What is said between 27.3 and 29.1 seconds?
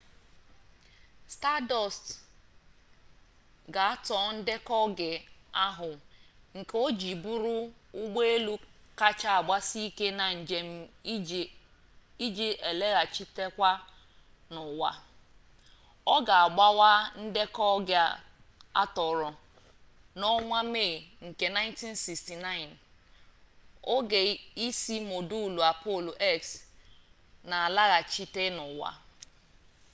n'alaghachite n'uwa